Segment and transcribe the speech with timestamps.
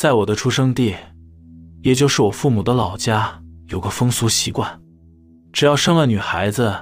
[0.00, 0.96] 在我的出生地，
[1.82, 4.80] 也就是我父母的老家，有个风俗习惯，
[5.52, 6.74] 只要生了女孩子，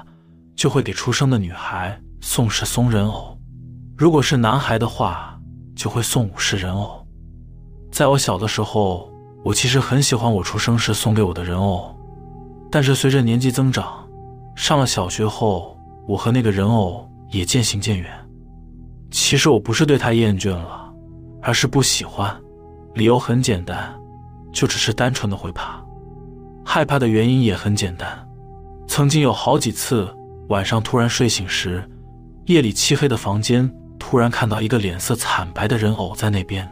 [0.55, 3.37] 就会给出生的女孩送十松人偶；
[3.96, 5.37] 如果是男孩的话，
[5.75, 7.05] 就会送五十人偶。
[7.91, 9.12] 在我小的时候，
[9.45, 11.93] 我其实很喜欢我出生时送给我的人偶，
[12.71, 14.09] 但是随着年纪增长，
[14.55, 18.09] 上了小学后，我和那个人偶也渐行渐远。
[19.11, 20.95] 其实我不是对他厌倦了，
[21.42, 22.33] 而是不喜欢。
[22.98, 23.95] 理由很简单，
[24.52, 25.80] 就只是单纯的会怕。
[26.65, 28.29] 害怕的原因也很简单，
[28.89, 30.12] 曾经有好几次
[30.48, 31.89] 晚上突然睡醒时，
[32.47, 36.69] 夜里漆黑的房间突然看到一个脸色惨白的人偶在那边，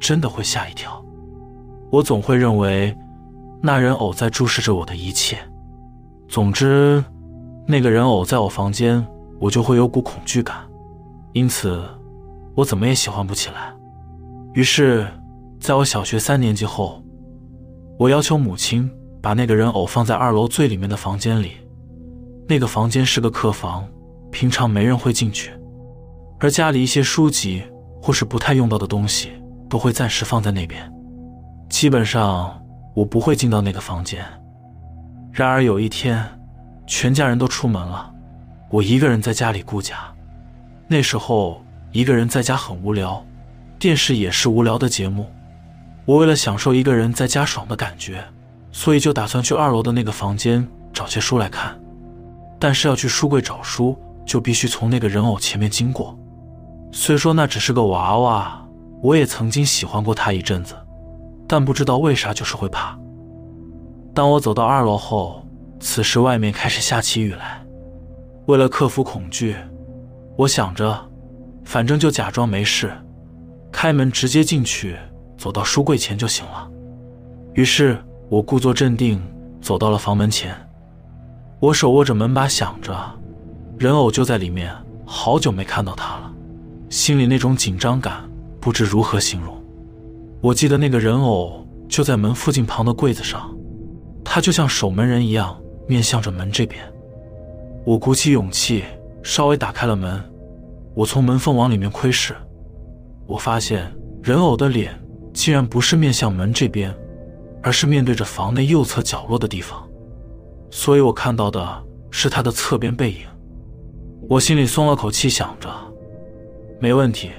[0.00, 1.02] 真的会吓一跳。
[1.90, 2.94] 我总会认为
[3.62, 5.38] 那人偶在注视着我的一切。
[6.28, 7.02] 总之，
[7.66, 9.06] 那个人偶在我房间，
[9.38, 10.56] 我就会有股恐惧感。
[11.32, 11.82] 因此，
[12.56, 13.72] 我怎么也喜欢不起来。
[14.54, 15.06] 于是，
[15.60, 17.02] 在我小学三年级后，
[17.98, 21.52] 我要求母亲把那个人偶放在二楼最里面的房间里。
[22.48, 23.86] 那个房间是个客房，
[24.30, 25.50] 平常没人会进去，
[26.38, 27.62] 而家里一些书籍
[28.00, 29.32] 或是不太用到的东西
[29.68, 30.90] 都会暂时放在那边。
[31.68, 32.58] 基本上，
[32.94, 34.24] 我不会进到那个房间。
[35.30, 36.24] 然而有一天，
[36.86, 38.10] 全家人都出门了，
[38.70, 39.96] 我一个人在家里顾家。
[40.86, 43.22] 那时候一个人在家很无聊，
[43.78, 45.26] 电视也是无聊的节目。
[46.08, 48.24] 我为了享受一个人在家爽的感觉，
[48.72, 51.78] 所以就打算去二楼的那个房间找些书来看。
[52.58, 56.18] 但是要去书柜找书，就必须从那个人偶前面经过。
[56.92, 58.66] 虽说那只是个娃娃，
[59.02, 60.74] 我也曾经喜欢过他一阵子，
[61.46, 62.98] 但不知道为啥就是会怕。
[64.14, 65.46] 当我走到二楼后，
[65.78, 67.62] 此时外面开始下起雨来。
[68.46, 69.54] 为了克服恐惧。
[70.38, 70.98] 我想着，
[71.64, 72.90] 反正就假装没事，
[73.70, 74.96] 开门直接进去，
[75.38, 76.68] 走到书柜前就行了。
[77.54, 77.96] 于是
[78.28, 79.22] 我故作镇定，
[79.62, 80.54] 走到了房门前。
[81.60, 82.94] 我手握着门把，想着，
[83.78, 84.70] 人偶就在里面，
[85.06, 86.32] 好久没看到他了，
[86.90, 88.28] 心里那种紧张感
[88.60, 89.56] 不知如何形容。
[90.42, 93.56] 我记得那个人偶就在门附近旁的柜子上，
[94.22, 96.84] 他就像守门人一样，面向着门这边。
[97.86, 98.84] 我鼓起勇气。
[99.20, 100.22] 稍微打开了门，
[100.94, 102.34] 我从门缝往里面窥视，
[103.26, 104.98] 我发现人偶的脸
[105.38, 106.92] 竟然不是面向门这边，
[107.62, 109.88] 而是面对着房内右侧角落的地方，
[110.68, 111.64] 所以我看到的
[112.10, 113.20] 是他的侧边背影。
[114.28, 115.70] 我心里松了口气，想着
[116.80, 117.30] 没问题，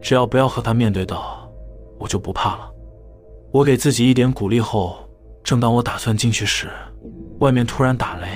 [0.00, 1.46] 只要不要和他面对到，
[1.98, 2.70] 我就不怕了。
[3.50, 4.96] 我给自己一点鼓励后，
[5.44, 6.70] 正当我打算进去时，
[7.40, 8.28] 外面突然打雷，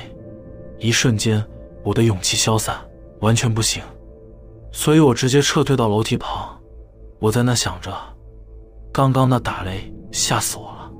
[0.78, 1.42] 一瞬间。
[1.82, 2.76] 我的勇气消散，
[3.20, 3.82] 完全不行，
[4.72, 6.60] 所以我直接撤退到楼梯旁。
[7.18, 7.90] 我在那想着，
[8.96, 10.90] 刚刚那打雷吓死我了。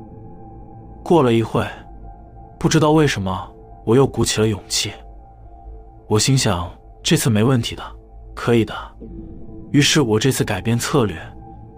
[1.03, 1.67] 过了一会，
[2.59, 3.51] 不知道为什么
[3.87, 4.93] 我又鼓起了勇气。
[6.07, 6.71] 我心想
[7.03, 7.83] 这次没问题的，
[8.34, 8.75] 可以的。
[9.71, 11.17] 于是我这次改变策略，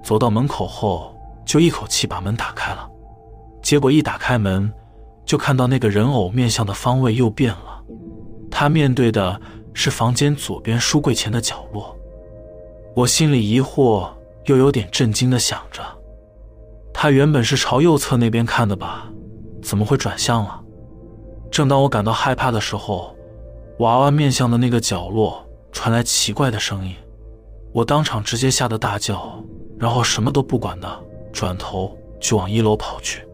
[0.02, 2.90] 走到门口后就一口气把门打开了。
[3.62, 4.68] 结果一打开门，
[5.24, 7.80] 就看到那个人偶面向的方位又变了。
[8.50, 9.40] 他面对的
[9.72, 11.96] 是房间左边书柜前的角落，
[12.96, 14.08] 我心里疑惑
[14.46, 15.80] 又有点震惊的想着，
[17.00, 19.08] 他原本是朝右侧那边看的吧，
[19.62, 20.60] 怎么会转向了？
[21.48, 23.14] 正当我感到害怕的时候，
[23.78, 26.96] 娃娃面向的那个角落传来奇怪的声音，
[27.72, 29.32] 我当场直接吓得大叫，
[29.78, 30.88] 然后什么都不管的
[31.32, 33.24] 转头就往一楼跑去。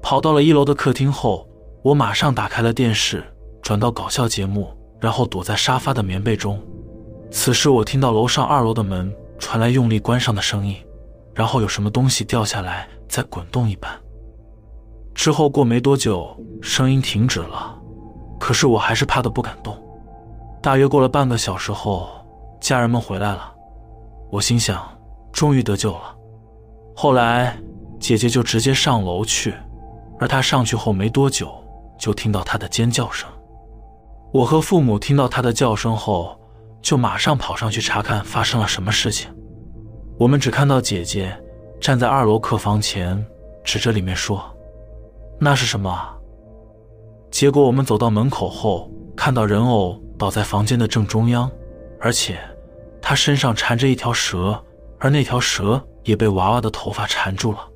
[0.00, 1.46] 跑到了一楼的客厅后，
[1.82, 3.22] 我马上打开了电视。
[3.60, 6.58] 转到搞笑节目，然后躲在沙发的棉被中。
[7.30, 10.74] 此时我听到楼上二楼的门传来用力关上的声音，
[11.40, 13.90] 然后有什么东西掉下来，在滚动一般。
[15.14, 17.74] 之后过没多久，声音停止了，
[18.38, 19.74] 可是我还是怕的不敢动。
[20.60, 22.10] 大约过了半个小时后，
[22.60, 23.50] 家人们回来了，
[24.30, 24.86] 我心想，
[25.32, 26.14] 终于得救了。
[26.94, 27.56] 后来
[27.98, 29.54] 姐姐就直接上楼去，
[30.18, 31.50] 而她上去后没多久，
[31.98, 33.26] 就听到她的尖叫声。
[34.30, 36.38] 我和父母听到她的叫声后，
[36.82, 39.32] 就马上跑上去查看发生了什么事情。
[40.20, 41.34] 我们只看到姐姐
[41.80, 43.24] 站在二楼客房前，
[43.64, 44.38] 指着里面说
[45.40, 45.98] ：“那是什么？”
[47.32, 51.50] 结果我们走到门口后，看到人偶倒在房间的正中央，
[51.98, 52.38] 而且
[53.00, 54.62] 他身上缠着一条蛇，
[54.98, 57.66] 而那条蛇也被娃娃的头发缠住了。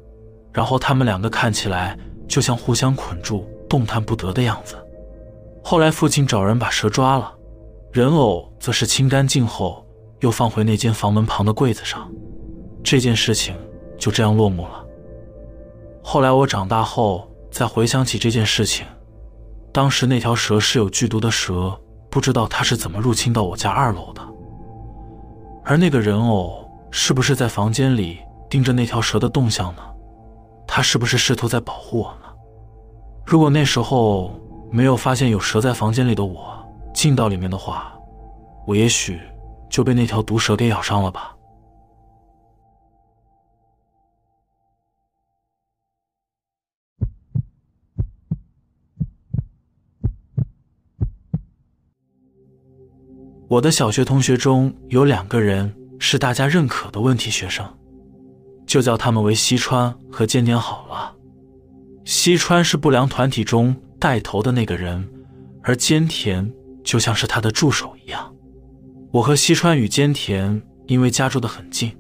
[0.53, 1.99] 然后他们两个看起来
[2.29, 4.77] 就像互相捆住、动弹不得的样子。
[5.63, 7.35] 后来，父亲找人把蛇抓了，
[7.91, 9.83] 人偶则是清干净后
[10.21, 12.07] 又放回那间房门旁的柜子上。
[12.85, 13.57] 这件事情
[13.99, 14.85] 就这样落幕了。
[16.03, 18.87] 后来我长大后再回想起这件事情，
[19.73, 21.77] 当时那条蛇是有剧毒的蛇，
[22.11, 24.21] 不知道它是怎么入侵到我家二楼的。
[25.65, 28.19] 而那个人偶是不是在房间里
[28.51, 29.83] 盯着那条蛇的动向呢？
[30.67, 32.27] 他是不是试图在保护我呢？
[33.25, 34.31] 如果那时候
[34.71, 36.55] 没有发现有蛇在房间里的我
[36.93, 37.95] 进到里面的话，
[38.67, 39.19] 我也许
[39.71, 41.34] 就被那条毒蛇给咬伤了吧。
[53.55, 57.65] 我的小学同学中有两个人是大家认可的问题学生，
[58.67, 61.15] 就叫他们为西川和尖田好了。
[62.05, 65.09] 西川是不良团体中带头的那个人，
[65.63, 66.53] 而尖田
[66.83, 68.35] 就像是他的助手一样。
[69.13, 71.97] 我和西川与尖田因为家住的很近，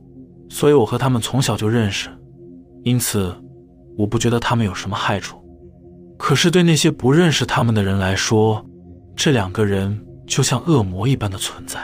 [0.49, 2.09] 所以我和他们从小就认识，
[2.83, 3.33] 因此
[3.97, 5.41] 我不觉得他们有什么害处。
[6.19, 8.67] 可是对那些不认识他们的人来说，
[9.15, 10.05] 这两个人。
[10.26, 11.81] 就像恶魔一般的存在，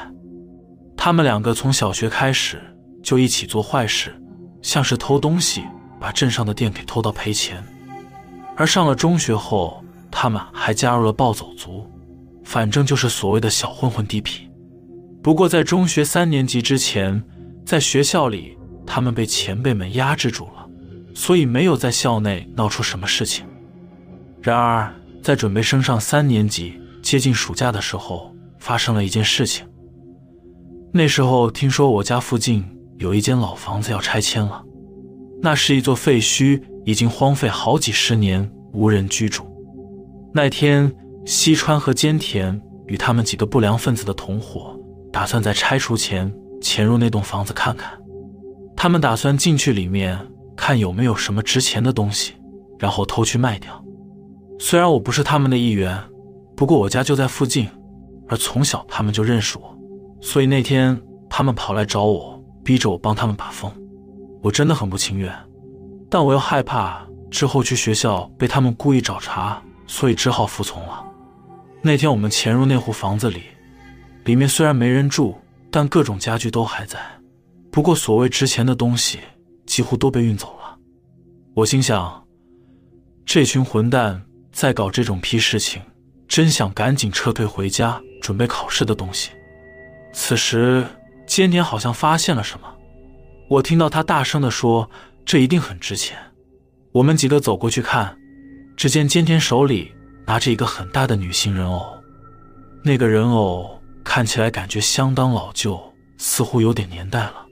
[0.96, 2.60] 他们两个从小学开始
[3.02, 4.18] 就一起做坏事，
[4.62, 5.62] 像是偷东西，
[6.00, 7.62] 把镇上的店给偷到赔钱。
[8.56, 11.86] 而上了中学后，他们还加入了暴走族，
[12.44, 14.48] 反正就是所谓的小混混地痞。
[15.22, 17.22] 不过在中学三年级之前，
[17.64, 18.56] 在学校里
[18.86, 20.66] 他们被前辈们压制住了，
[21.14, 23.44] 所以没有在校内闹出什么事情。
[24.40, 26.80] 然而在准备升上三年级。
[27.02, 28.29] 接近暑假的时候，
[28.60, 29.66] 发生了一件事情。
[30.92, 32.64] 那时候听说我家附近
[32.98, 34.62] 有一间老房子要拆迁了，
[35.42, 39.44] 那是一座废墟，已经荒废好几十年，无人居住。
[40.32, 44.78] 那天，西川和兼田与他们几个不良分子的同伙，
[45.10, 47.98] 打算在拆除前潜入那栋房子看看。
[48.76, 50.18] 他们打算进去里面
[50.56, 52.34] 看有没有什么值钱的东西，
[52.78, 53.84] 然后偷去卖掉。
[54.58, 55.98] 虽然我不是他们的一员。
[56.56, 57.66] 不过我家就在附近，
[58.30, 59.76] 而从小他们就认识我，
[60.20, 60.96] 所以那天
[61.28, 63.68] 他们跑来找我，逼着我帮他们把风。
[64.40, 65.34] 我真的很不情愿，
[66.08, 71.04] 但我又害怕之后去学校被他们故意找茬，所以只好服从了。
[71.82, 73.42] 那天我们潜入那户房子里，
[74.24, 75.34] 里面虽然没人住，
[75.68, 77.00] 但各种家具都还在。
[77.72, 79.18] 不过所谓值钱的东西
[79.66, 80.78] 几乎都被运走了。
[81.54, 82.24] 我心想，
[83.26, 84.22] 这群混蛋
[84.52, 85.82] 在搞这种批事情。
[86.30, 89.30] 真想赶紧撤退回家，准备考试的东西。
[90.12, 90.86] 此时，
[91.26, 92.68] 尖田好像发现了什么，
[93.48, 94.88] 我听到他大声地说
[95.26, 96.16] ：“这一定很值钱。”
[96.94, 98.16] 我们几个走过去看，
[98.76, 99.92] 只见尖田手里
[100.24, 101.98] 拿着一个很大的女性人偶，
[102.84, 105.82] 那个人偶看起来感觉相当老旧，
[106.16, 107.44] 似乎有点年代了，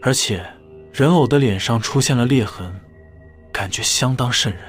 [0.00, 0.42] 而且
[0.90, 2.74] 人偶的脸上出现了裂痕，
[3.52, 4.62] 感觉相当瘆人。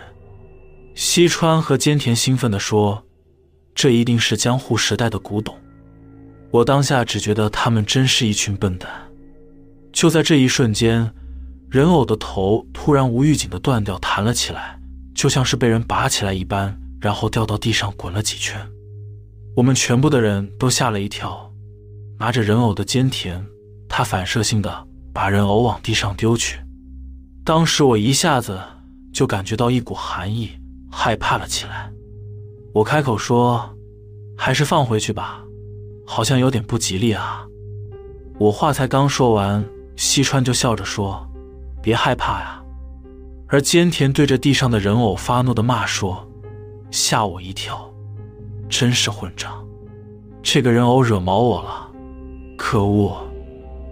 [0.96, 3.02] 西川和尖田兴奋地说。
[3.76, 5.56] 这一定是江户时代的古董，
[6.52, 8.90] 我当下只觉得他们真是一群笨蛋。
[9.92, 11.12] 就在这一瞬间，
[11.70, 14.80] 人偶的头突然无预警的断掉，弹了起来，
[15.14, 18.60] 就像是被人拔起来一般，然后掉到地上滚了几圈。
[19.56, 21.52] 我们全部的人都吓了一跳。
[22.20, 23.46] 拿着人偶的尖田，
[23.88, 26.60] 他反射性的把人偶往地上丢去。
[27.44, 28.60] 当时我一下子
[29.12, 30.52] 就感觉到一股寒意，
[30.90, 31.93] 害怕了起来。
[32.74, 33.70] 我开口说
[34.36, 35.44] ：“还是放回去吧，
[36.08, 37.46] 好像有点不吉利啊。”
[38.40, 39.64] 我话才刚说完，
[39.96, 41.24] 西川就笑着说
[41.84, 42.60] ：“别害怕呀。”
[43.48, 46.28] 而兼田对着地上的人偶发怒的骂说
[46.90, 47.88] ：“吓我一跳，
[48.68, 49.64] 真是混账！
[50.42, 51.92] 这个人偶惹毛我了，
[52.58, 53.16] 可恶！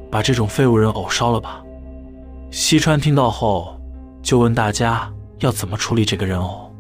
[0.10, 1.64] 把这种废物人偶烧了吧。”
[2.50, 3.80] 西川听到后，
[4.24, 6.71] 就问大家要怎么处理这个人偶。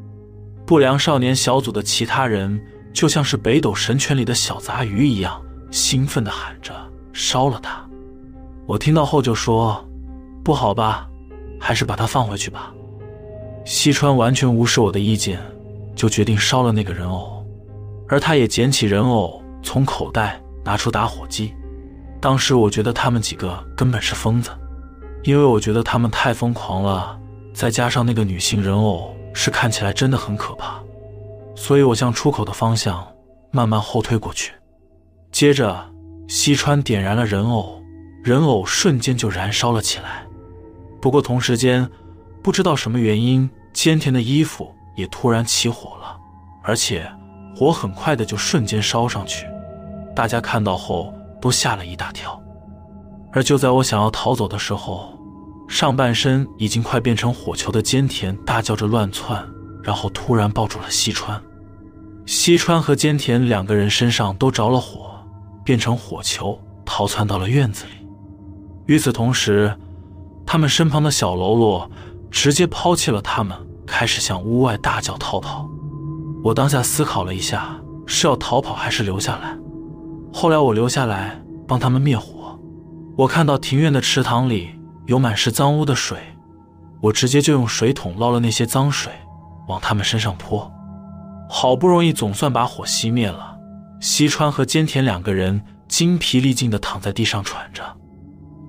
[0.72, 2.58] 不良少年小组的其他人
[2.94, 6.74] 就像是北斗神拳里的小杂鱼一样，兴奋地喊着
[7.12, 7.86] ：“烧了它！”
[8.66, 9.86] 我听到后就说
[10.46, 11.10] ：“不好吧，
[11.60, 12.74] 还是把它放回去吧。”
[13.68, 15.42] 西川完全无视我的意见，
[15.94, 17.46] 就决定烧了那个人偶，
[18.08, 21.54] 而他也捡起人偶，从口袋拿出打火机。
[22.22, 24.50] 当时我觉得他们几个根本是疯子，
[25.24, 27.20] 因为我觉得他们太疯狂了，
[27.54, 29.11] 再加上那个女性人偶。
[29.33, 30.81] 是看起来真的很可怕，
[31.55, 33.07] 所以我向出口的方向
[33.51, 34.53] 慢慢后退过去。
[35.31, 35.89] 接着，
[36.27, 37.81] 西川点燃了人偶，
[38.23, 40.25] 人偶瞬间就燃烧了起来。
[41.01, 41.89] 不过同时间，
[42.43, 46.17] 不知道什么原因，坚田的衣服也突然起火了，
[46.63, 47.09] 而且
[47.55, 49.47] 火很快的就瞬间烧上去。
[50.15, 52.39] 大家看到后都吓了一大跳。
[53.31, 55.17] 而就在我想要逃走的时候，
[55.72, 59.42] 上半身已经快变成火球的坚田大叫着乱窜，
[59.82, 61.42] 然后突然抱住了西川。
[62.25, 65.12] 西川和坚田两个人身上都着了火，
[65.63, 68.06] 变成火球逃窜到了院子里。
[68.88, 69.74] 与此同时，
[70.46, 71.90] 他们身旁的小喽啰
[72.30, 75.70] 直接抛弃了他们，开始向屋外大叫逃跑。
[76.44, 79.58] 我当下思考了一下，是要逃跑还是留下来。
[80.34, 82.60] 后来我留下来帮他们灭火。
[83.16, 84.70] 我看到庭院的池塘里
[85.12, 86.18] 有满是脏污的水，
[87.01, 89.12] 我直接就用水桶捞了那些脏水，
[89.68, 90.72] 往他们身上泼。
[91.50, 93.58] 好不容易总算把火熄灭了，
[94.00, 97.84] 西川和兼田两个人精疲力尽地躺在地上喘着。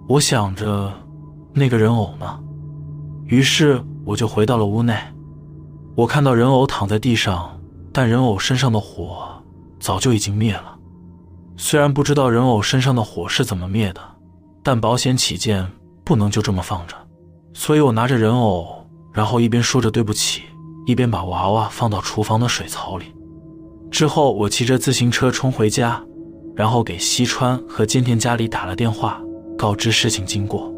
[0.09, 0.93] 我想着，
[1.55, 2.41] 那个人偶呢？
[3.27, 4.99] 于是我就回到了屋内。
[5.95, 7.57] 我看到人偶躺在地上，
[7.93, 9.41] 但人偶身上的火
[9.79, 10.77] 早就已经灭了。
[11.57, 14.01] 虽然不知道人偶身上的火是怎么灭的，
[14.61, 15.71] 但保险起见，
[16.13, 16.95] 不能就这么放着。
[17.55, 20.43] 所以我拿着人偶，然后一边说着对不起。
[20.85, 23.07] 一边把娃娃放到厨房的水槽里，
[23.91, 26.05] 之后我骑着自行车冲回家，
[26.55, 29.23] 然后给西川和坚田家里打了电话，
[29.57, 30.71] 告知事情经过。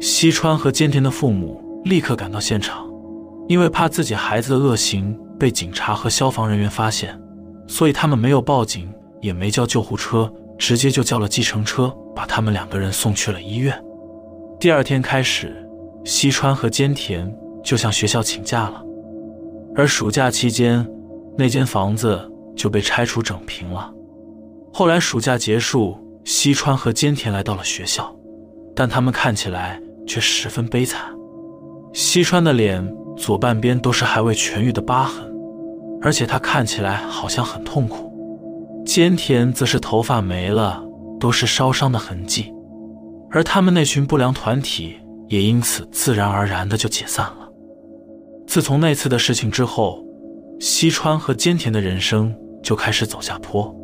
[0.00, 2.88] 西川和坚田的父母立刻赶到现场，
[3.48, 7.20] 因为怕自己孩子的恶行被警察和消防人员发现，
[7.66, 8.90] 所以他们没有报警，
[9.20, 13.78] 也没叫救护车，直接就叫了计程车，把他们两个人送去了医院。
[14.64, 15.54] 第二天开始，
[16.06, 17.30] 西川和坚田
[17.62, 18.82] 就向学校请假了。
[19.76, 20.88] 而暑假期间，
[21.36, 22.18] 那间房子
[22.56, 23.92] 就被拆除整平了。
[24.72, 28.10] 后来暑假结束，西川和兼田来到了学校，
[28.74, 31.12] 但他们看起来却十分悲惨。
[31.92, 35.30] 西川的脸左半边都是还未痊愈的疤痕，
[36.00, 38.10] 而且他看起来好像很痛苦。
[38.86, 40.82] 兼田则是头发没了，
[41.20, 42.53] 都是烧伤的痕迹，
[43.34, 44.94] 而他们那群不良团体
[45.28, 47.48] 也因此自然而然的就解散了。
[48.46, 50.04] 自从那次的事情之后，
[50.60, 53.74] 西川和兼田的人生就开始走下坡。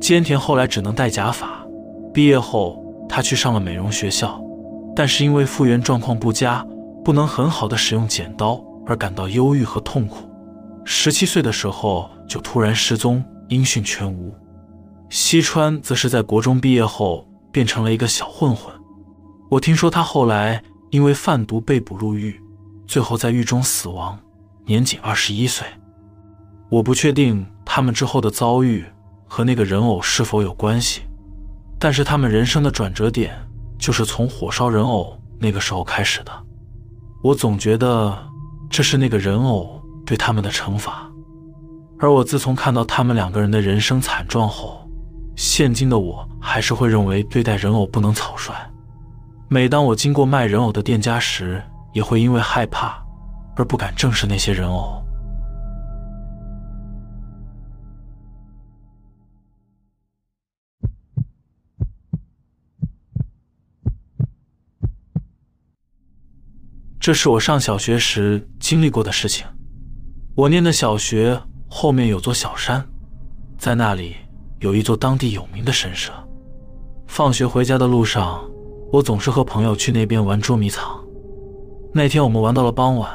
[0.00, 1.62] 兼田后来只能戴假发，
[2.14, 4.40] 毕业后他去上了美容学校，
[4.96, 6.66] 但是因为复原状况不佳，
[7.04, 10.26] 不能很好的使用剪刀，而感到忧郁和痛苦。
[10.86, 14.32] 十七岁的时候就突然失踪，音讯全无。
[15.10, 18.72] 西川则是在国中毕业后变成了一个小混混。
[19.48, 22.40] 我听说他后来因为贩毒被捕入狱。
[22.86, 24.18] 最后在狱中死亡，
[24.64, 25.66] 年仅二十一岁。
[26.70, 28.82] 我不确定他们之后的遭遇
[29.26, 31.02] 和那个人偶是否有关系，
[31.78, 33.36] 但是他们人生的转折点
[33.78, 36.32] 就是从火烧人偶那个时候开始的。
[37.22, 38.16] 我总觉得
[38.70, 41.10] 这是那个人偶对他们的惩罚，
[41.98, 44.88] 而我自从看到他们两个人的人生惨状后，
[45.36, 48.54] 现今的我还是会认为对待人偶不能草率。
[49.50, 51.62] 每当我经过卖人偶的店家时，
[51.94, 53.02] 也会因为害怕
[53.56, 55.02] 而不敢正视那些人偶。
[67.00, 69.46] 这是我上小学时经历过的事情。
[70.34, 72.86] 我念的小学后面有座小山，
[73.56, 74.14] 在那里
[74.58, 76.12] 有一座当地有名的神社。
[77.06, 78.46] 放学回家的路上，
[78.90, 80.98] 我总是和朋友去那边玩捉迷藏。
[81.92, 83.10] 那天我们玩到了傍晚，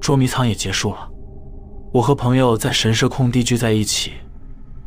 [0.00, 1.08] 捉迷藏也结束了。
[1.92, 4.12] 我和朋友在神社空地聚在一起，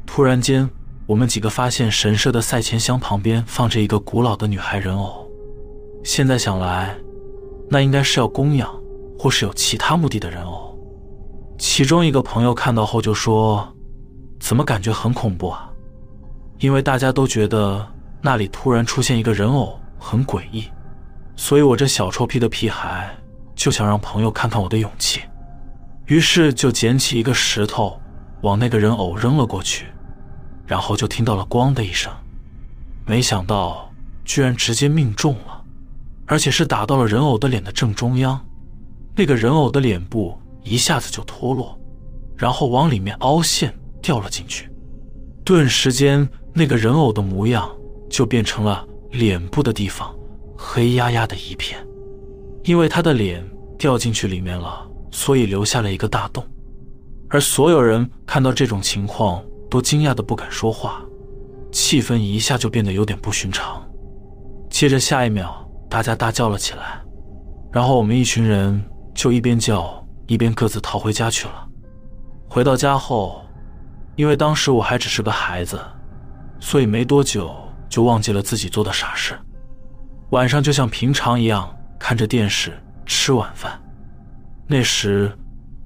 [0.05, 0.69] 突然间，
[1.07, 5.27] 我们几个发现神社的赛钱箱旁边放着一个古老的女孩人偶。
[6.03, 6.95] 现在想来，
[7.69, 8.69] 那应该是要供养，
[9.17, 10.77] 或是有其他目的的人偶。
[11.57, 13.67] 其中一个朋友看到后就说
[14.39, 15.71] ：“怎么感觉很恐怖啊？”
[16.59, 17.83] 因为大家都觉得
[18.21, 20.65] 那里突然出现一个人偶很诡异。
[21.35, 23.15] 所以，我这小臭屁的屁孩
[23.55, 25.21] 就想让朋友看看我的勇气，
[26.07, 27.99] 于是就捡起一个石头
[28.41, 29.85] 往那个人偶扔了过去，
[30.65, 32.11] 然后就听到了“咣”的一声，
[33.05, 33.91] 没想到
[34.25, 35.63] 居然直接命中了，
[36.25, 38.39] 而且是打到了人偶的脸的正中央，
[39.15, 41.79] 那个人偶的脸部一下子就脱落，
[42.35, 44.69] 然后往里面凹陷掉了进去，
[45.43, 47.69] 顿时间那个人偶的模样
[48.09, 50.13] 就变成了脸部的地方。
[50.63, 51.83] 黑压压的一片，
[52.65, 53.43] 因为他的脸
[53.79, 56.45] 掉进去里面了，所以留下了一个大洞。
[57.29, 61.01] 而所有人看到这种情况，都惊讶的不敢说话，
[61.71, 63.81] 气氛一下就变得有点不寻常。
[64.69, 67.01] 接着下一秒，大家大叫了起来，
[67.71, 68.79] 然后我们一群人
[69.15, 71.67] 就一边叫一边各自逃回家去了。
[72.47, 73.41] 回到家后，
[74.15, 75.79] 因为当时我还只是个孩子，
[76.59, 77.51] 所以没多久
[77.91, 79.37] 就忘记了自己做的傻事。
[80.31, 81.69] 晚上就像平常一样
[81.99, 82.17] 看。
[82.17, 82.71] 着电视
[83.05, 83.79] 吃晚饭。
[84.67, 85.37] 那时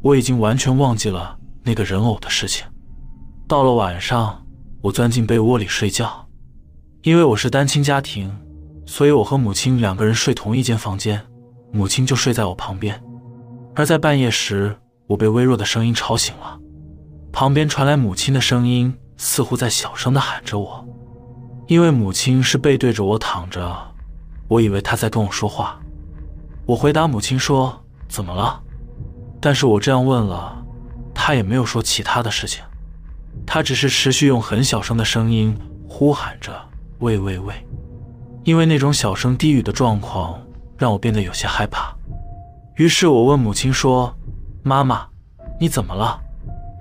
[0.02, 2.68] 我已经完全忘记了那个人偶的事情。
[3.48, 4.46] 到了晚上，
[4.82, 6.28] 我钻进被窝里睡觉，
[7.02, 8.32] 因为我是单亲家庭，
[8.86, 11.26] 所以我和母亲两个人睡同一间房间，
[11.72, 13.02] 母亲就睡在我旁边。
[13.74, 16.60] 而在半夜时，我被微弱的声音吵醒了，
[17.32, 20.85] 旁边传来母亲的声音，似乎在小声的喊着我。
[21.68, 23.76] 因为母亲是背对着我躺着，
[24.48, 25.80] 我以为她在跟我说话。
[26.66, 28.62] 我回答母亲说：“怎么了？”
[29.42, 30.64] 但是我这样问了，
[31.14, 32.64] 她也没有说其他的事情，
[33.46, 35.56] 他只是持续用很小声的声音
[35.88, 36.52] 呼喊着
[37.00, 37.54] “喂喂喂”，
[38.44, 40.42] 因为那种小声低语的状况
[40.78, 41.96] 让我变得有些害怕。
[42.76, 44.16] 于是我问母亲说
[44.64, 45.08] ：“妈妈，
[45.60, 46.20] 你怎么了？”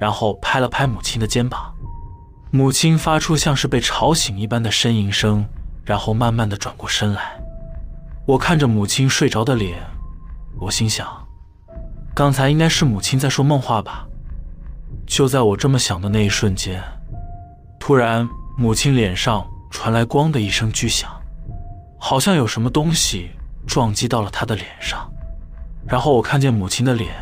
[0.01, 1.74] 然后拍了拍母亲的肩膀，
[2.57, 5.45] 母亲发出像是被吵醒一般的呻吟声，
[5.85, 7.37] 然后慢慢的转过身来。
[8.25, 9.77] 我看着母亲睡着的脸，
[10.61, 11.05] 我心想。
[12.15, 14.07] 刚才应该是母亲在说梦话吧？
[15.05, 16.81] 就在我这么想的那一瞬间，
[17.81, 18.25] 突然
[18.57, 21.11] 母亲脸上传来“咣”的一声巨响，
[21.99, 23.31] 好像有什么东西
[23.67, 25.13] 撞击到了她的脸上。
[25.89, 27.13] 然后我看见母亲的脸，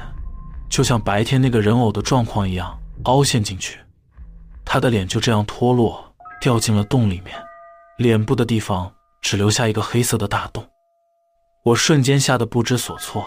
[0.68, 3.78] 就像白天那个人偶的状况一样凹陷进去，
[4.64, 7.36] 他的脸就这样脱落掉进了洞里面，
[7.96, 10.68] 脸部的地方只留下一个黑色的大洞。
[11.64, 13.26] 我瞬间吓得不知所措。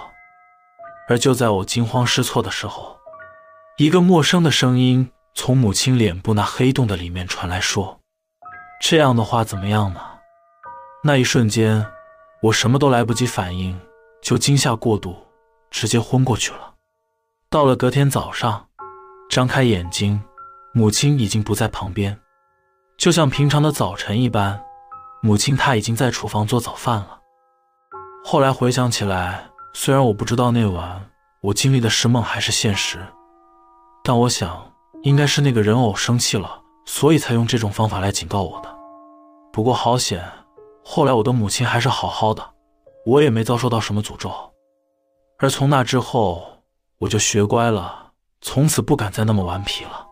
[1.08, 2.98] 而就在我惊慌失措的时候，
[3.78, 8.00] 一个陌生的声音从母亲脸部那黑洞的里面传来，说
[8.82, 10.02] ：“这样的话怎么样呢？”
[11.06, 11.86] 那一瞬间，
[12.42, 13.80] 我什么都来不及反应，
[14.20, 15.16] 就惊吓过度，
[15.70, 16.74] 直接昏过去了。
[17.52, 18.68] 到了隔天早上，
[19.30, 20.20] 张开眼睛，
[20.78, 22.20] 母亲已经不在旁边，
[22.98, 24.62] 就像平常的早晨一般，
[25.22, 27.18] 母亲她已经在厨房做早饭了。
[28.26, 29.50] 后来回想起来。
[29.78, 31.10] 虽然我不知道那晚
[31.42, 32.98] 我经历的是梦还是现实，
[34.04, 34.72] 但我想
[35.04, 38.74] 应该是那个人偶生气了，所以才用这种方法来警告我的。
[39.52, 40.24] 不过好险，
[40.84, 42.42] 后来我的母亲还是好好的，
[43.06, 44.32] 我也没遭受到什么诅咒。
[45.40, 46.62] 而从那之后，
[47.00, 50.05] 我就学乖了，从此不敢再那么顽皮了。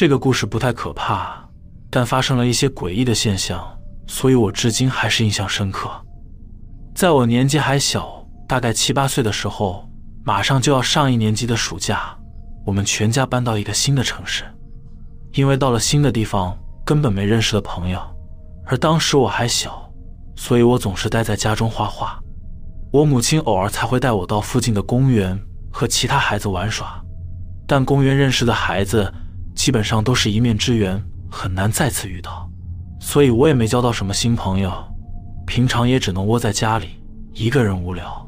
[0.00, 1.46] 这个故事不太可怕，
[1.90, 3.62] 但发生了一些诡异的现象，
[4.06, 5.90] 所以我至今还是印象深刻。
[6.94, 9.86] 在我年纪还小，大概七八岁的时候，
[10.24, 12.16] 马上就要上一年级的暑假，
[12.64, 14.42] 我们全家搬到一个新的城市。
[15.34, 18.00] 因为到了新的地方，根本没认识的朋友，
[18.64, 19.92] 而当时我还小，
[20.34, 22.18] 所以我总是待在家中画画。
[22.90, 25.38] 我母亲偶尔才会带我到附近的公园
[25.70, 26.98] 和其他孩子玩耍，
[27.66, 29.12] 但公园认识的孩子。
[29.54, 32.48] 基本上都是一面之缘，很难再次遇到，
[33.00, 34.72] 所以我也没交到什么新朋友，
[35.46, 36.88] 平常也只能窝在家里
[37.34, 38.26] 一个人无聊。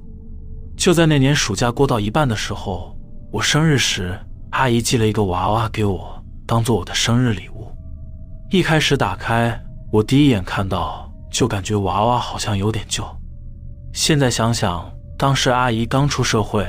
[0.76, 2.96] 就在那年暑假过到一半的时候，
[3.30, 4.18] 我生日时，
[4.50, 7.70] 阿姨寄了一个娃娃给我，当做我的生日礼物。
[8.50, 9.58] 一开始打开，
[9.90, 13.04] 我第一眼看到就感觉娃娃好像有点旧。
[13.92, 16.66] 现在想想，当时阿姨刚出社会，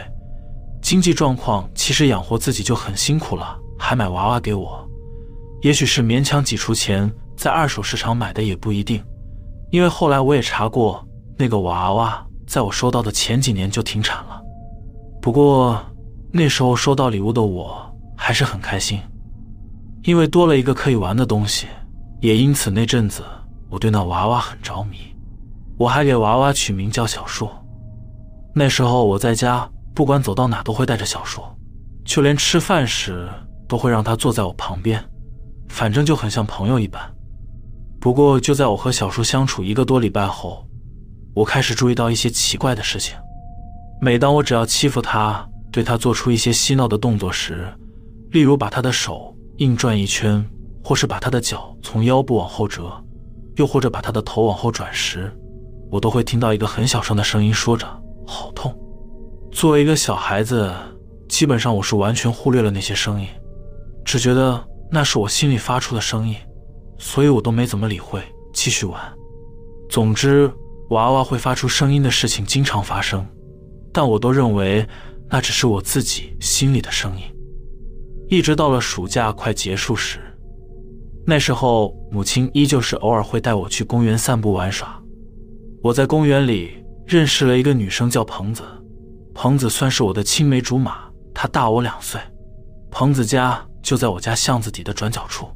[0.82, 3.58] 经济状况其实养活自己就很辛苦了。
[3.86, 4.90] 还买娃娃给我，
[5.62, 9.04] 也许是勉强挤出钱在二手市场买的，也不一定。
[9.72, 11.06] 因为后来我也查过，
[11.38, 14.42] 那个娃娃在我收到的前几年就停产了。
[15.22, 15.78] 不过
[16.32, 19.02] 那时候收到礼物的我还是很开心，
[20.04, 21.68] 因为多了一个可以玩的东西。
[22.22, 23.22] 也因此那阵子
[23.70, 24.98] 我对那娃娃很着迷，
[25.78, 27.50] 我还给娃娃取名叫小树。
[28.56, 31.42] 那时候我在家，不管走到哪都会带着小树，
[32.06, 33.30] 就连吃饭时。
[33.68, 35.04] 都会让他坐在我旁边，
[35.70, 37.02] 反正就很像朋友一般。
[38.00, 40.68] 不过，就在我和小叔相处一个多礼拜后，
[41.34, 43.16] 我开始注意到一些奇怪的事情。
[44.02, 47.66] 每当我只要欺负他，对他做出一些嬉闹的动作时，
[48.32, 50.46] 例如把他的手硬转一圈，
[50.84, 52.92] 或是把他的脚从腰部往后折，
[53.56, 55.32] 又或者把他的头往后转时，
[55.90, 57.88] 我都会听到一个很小声的声音说着
[58.28, 58.78] “好痛”。
[59.50, 60.74] 作为一个小孩子，
[61.30, 63.28] 基本上我是完全忽略了那些声音。
[64.06, 66.36] 只觉得那是我心里发出的声音，
[66.98, 68.22] 所以我都没怎么理会，
[68.54, 69.02] 继续玩。
[69.90, 70.52] 总之，
[70.90, 73.26] 娃娃会发出声音的事情经常发生，
[73.92, 74.88] 但我都认为
[75.30, 77.24] 那只是我自己心里的声音。
[78.30, 80.20] 一直到了暑假快结束时，
[81.26, 85.00] 那时候母亲依旧是偶尔会带我去公园散步玩耍。
[85.82, 86.72] 我在公园里
[87.06, 88.64] 认识了一个女生，叫彭子。
[89.36, 92.20] 彭子算是我的青梅竹马，她大我两岁。
[92.90, 95.48] 彭子家就在我家巷子底的转角处，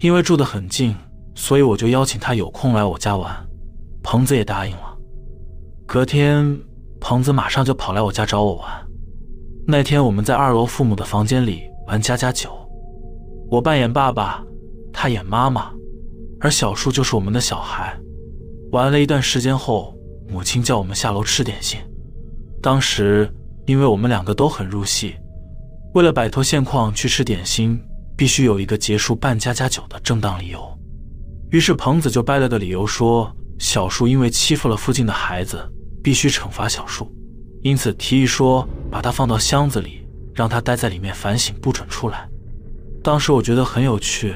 [0.00, 0.94] 因为住得很近，
[1.34, 3.32] 所以我就邀请他有空来我家玩。
[4.02, 4.98] 彭子也答应了。
[5.86, 6.58] 隔天，
[7.00, 8.68] 彭子马上就跑来我家找我玩。
[9.64, 12.50] 那天我们在二楼父母的房间里玩家家酒，
[13.48, 14.44] 我扮演爸爸，
[14.92, 15.70] 他演妈妈，
[16.40, 17.96] 而小树就是我们的小孩。
[18.72, 19.96] 玩了一段时间后，
[20.28, 21.78] 母亲叫我们下楼吃点心。
[22.60, 23.32] 当时
[23.66, 25.14] 因为我们两个都很入戏，
[25.94, 27.80] 为了摆脱现况去吃点心，
[28.16, 30.60] 必须有一个结束办家家酒的正当理由。
[31.50, 35.58] 于是彭子就掰了个理由说，小树因为欺负了附近的孩子，
[36.02, 37.10] 必须惩罚小树，
[37.62, 42.28] 因此提议说把他放到箱子里，让他待在里面反省，不准出来。
[43.02, 44.34] 当时我觉得很有趣，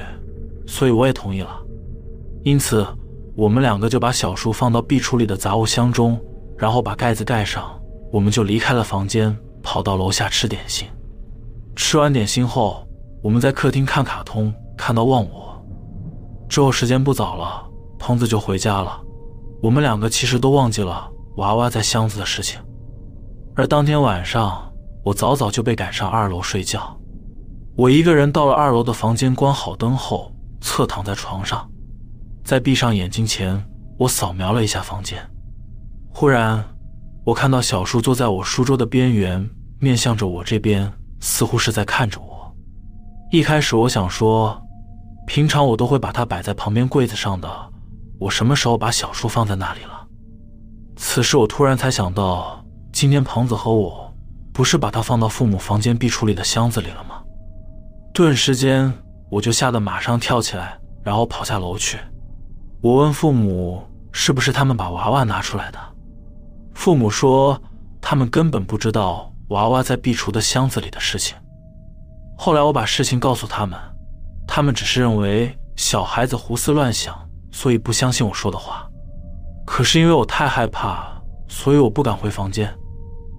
[0.65, 1.61] 所以我也同意了。
[2.43, 2.85] 因此。
[3.37, 6.19] 我们两个就把小树放到壁橱里的杂物箱中，
[6.57, 7.79] 然后把盖子盖上。
[8.11, 10.87] 我们就离开了房间，跑到楼下吃点心。
[11.77, 12.85] 吃完点心后，
[13.21, 15.63] 我们在客厅看卡通，看到忘我。
[16.49, 17.63] 之后时间不早了，
[17.99, 18.99] 彭子就回家了。
[19.61, 22.59] 我们两个其实都忘记了娃娃在箱子的事情。
[23.55, 24.73] 而当天晚上，
[25.05, 26.99] 我早早就被赶上二楼睡觉。
[27.75, 31.69] 我一个人到了二楼的房间，关好灯后，侧躺在床上。
[32.43, 33.63] 在闭上眼睛前，
[33.99, 35.19] 我扫描了一下房间。
[36.09, 36.63] 忽然，
[37.23, 39.47] 我看到小树坐在我书桌的边缘，
[39.79, 42.55] 面向着我这边，似乎是在看着我。
[43.31, 44.61] 一开始我想说，
[45.25, 47.49] 平常我都会把它摆在旁边柜子上的，
[48.19, 50.07] 我什么时候把小树放在那里了？
[50.95, 54.11] 此时我突然才想到，今天彭子和我
[54.53, 57.21] 不是把它放到父母房间壁橱里的箱子里了吗？
[58.13, 58.91] 顿时间，
[59.29, 61.99] 我就吓得马上跳起来，然后跑下楼去。
[62.81, 65.77] 我问父母是不是他们把娃娃拿出来的，
[66.73, 67.61] 父母说
[68.01, 71.35] 他们根本不知道娃娃在壁橱的箱子里的事情。
[72.37, 73.79] 后来我把事情告诉他们，
[74.47, 77.17] 他们只是认为小孩子胡思乱想，
[77.51, 78.87] 所以不相信我说的话。
[79.65, 81.07] 可是因为我太害怕，
[81.47, 82.73] 所以我不敢回房间。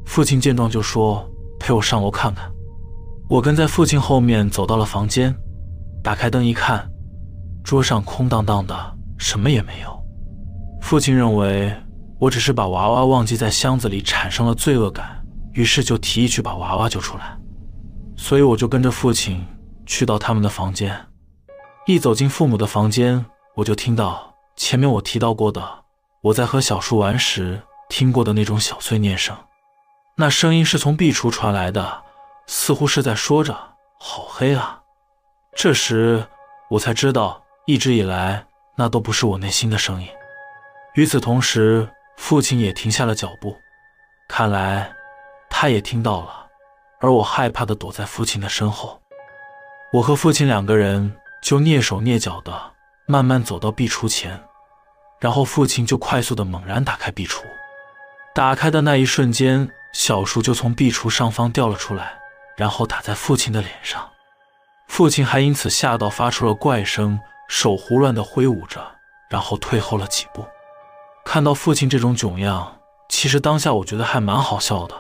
[0.07, 1.29] 父亲见状就说
[1.61, 2.51] 陪我上楼看看。
[3.29, 5.35] 我跟在父亲后面走到了房间，
[6.03, 6.91] 打开灯一看，
[7.63, 8.75] 桌上空荡荡的。
[9.19, 10.01] 什么也没有。
[10.81, 11.75] 父亲认为
[12.21, 15.18] 我只是把娃娃忘记在箱子里，产生了罪恶感，
[15.59, 17.37] 于是就提议去把娃娃救出来。
[18.17, 19.45] 所以我就跟着父亲
[19.87, 21.05] 去到他们的房间。
[21.85, 25.61] 一走进父母的房间，我就听到前面我提到过的，
[26.23, 29.37] 我在和小树玩时听过的那种小碎念声。
[30.15, 32.05] 那声音是从壁橱传来的，
[32.47, 33.53] 似乎是在说着
[33.99, 34.81] “好黑啊”。
[35.57, 36.25] 这时
[36.71, 38.45] 我才知道，一直以来。
[38.77, 40.07] 那都不是我内心的声音。
[40.95, 43.57] 与此同时，父亲也停下了脚步，
[44.29, 44.93] 看来
[45.51, 46.47] 他也听到了。
[47.01, 49.01] 而我害怕的躲在父亲的身后。
[49.93, 52.53] 我和父亲两个人就蹑手蹑脚的
[53.07, 54.43] 慢慢走到壁橱前，
[55.21, 57.43] 然后父亲就快速的猛然打开壁橱。
[58.35, 62.19] 打开的那一瞬间，小树就从壁橱上方掉了出来，
[62.57, 64.11] 然后打在父亲的脸上。
[64.89, 67.19] 父亲还因此吓到发出了怪声。
[67.51, 68.79] 手胡乱的挥舞着，
[69.31, 70.45] 然后退后了几步。
[71.25, 74.95] 看到父亲这种囧样，其实当下我觉得还蛮好笑的。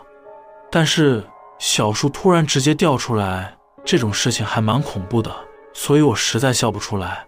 [0.70, 1.24] 但是
[1.58, 5.34] 小树突然直接掉出来，这种事情还蛮恐怖的，
[5.72, 7.26] 所以我实在笑不出来，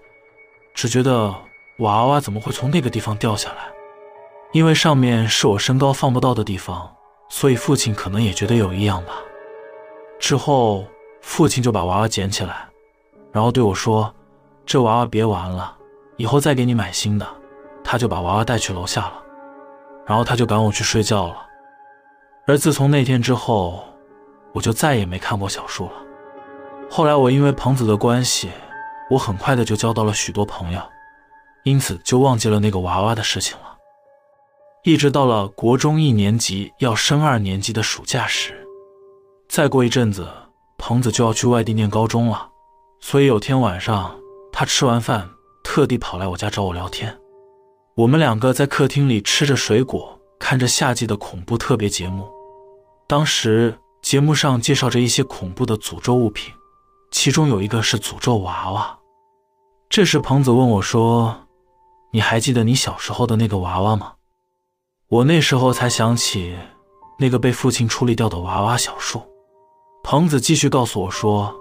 [0.74, 1.34] 只觉得
[1.78, 3.68] 娃娃怎么会从那个地方掉下来？
[4.52, 6.94] 因为上面是我身高放不到的地方，
[7.28, 9.14] 所以父亲可能也觉得有异样吧。
[10.18, 10.84] 之后，
[11.22, 12.68] 父亲就把娃娃捡起来，
[13.32, 14.12] 然后对我说。
[14.66, 15.76] 这娃娃别玩了，
[16.16, 17.26] 以后再给你买新的。
[17.82, 19.14] 他就把娃娃带去楼下了，
[20.06, 21.34] 然后他就赶我去睡觉了。
[22.50, 23.84] 而自从那天之后，
[24.52, 25.92] 我就再也没看过小树了。
[26.90, 28.50] 后来我因为彭子的关系，
[29.08, 30.80] 我很快的就交到了许多朋友，
[31.62, 33.76] 因此就忘记了那个娃娃的事情了。
[34.82, 38.66] 一直到了国中一年级要升二年级的暑假时，
[39.48, 40.28] 再过一阵子，
[40.76, 42.48] 彭子就要去外地念高中了，
[42.98, 44.12] 所以有天晚上。
[44.52, 45.30] 他吃完饭，
[45.62, 47.16] 特地跑来我家找我聊天。
[47.94, 52.28] 我们两个在客厅里吃着水果，看着夏季的恐怖特别节目。
[53.10, 56.54] 当时节目上介绍着一些恐怖的诅咒物品，
[57.10, 58.96] 其中有一个是诅咒娃娃。
[59.88, 61.36] 这时彭子问我说
[62.14, 64.12] ：“你还记得你小时候的那个娃娃吗？”
[65.10, 66.56] 我那时候才想起
[67.18, 69.20] 那个被父亲处理掉的娃娃小树。
[70.04, 71.52] 彭子继续告诉我说：“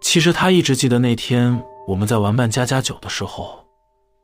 [0.00, 3.66] 其实他一直记得那天。”我们在玩扮家家酒的时候，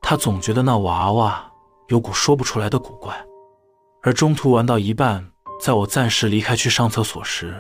[0.01, 1.53] 他总觉得那娃娃
[1.88, 3.14] 有股说不出来的古怪。
[4.01, 7.55] 而中途玩到一半，在我暂时离开去上厕所时，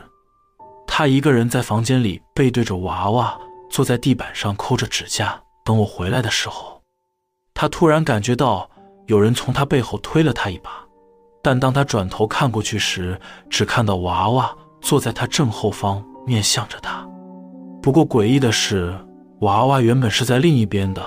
[0.86, 3.38] 他一个人在房间里背对着娃娃，
[3.70, 5.40] 坐在地板上抠着指甲。
[5.64, 6.80] 等我回来的时候，
[7.54, 8.70] 他突然感觉到
[9.06, 10.70] 有人从他背后推了他一把。
[11.42, 17.06] 但当他转头看过去时，只看到娃娃坐在他正后方，面向着他。
[17.80, 18.96] 不过诡异的是，
[19.40, 21.04] 娃娃原本是在另一边的，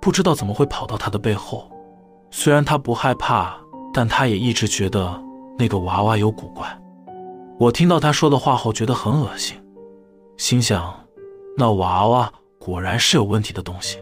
[0.00, 1.70] 不知道怎么会跑到他的背后。
[2.30, 3.56] 虽然他不害怕，
[3.94, 5.22] 但他也一直觉得
[5.58, 6.66] 那个娃娃有古怪。
[7.58, 9.56] 我听到他说的话后，觉得很恶心，
[10.36, 10.92] 心想：
[11.56, 13.98] 那娃娃果然是有问题的东西。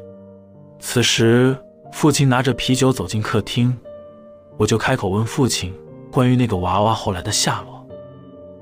[0.78, 1.56] 此时，
[1.92, 3.76] 父亲拿着啤酒走进客厅，
[4.56, 5.74] 我就开口问父亲
[6.10, 7.86] 关于那个娃娃后来的下落。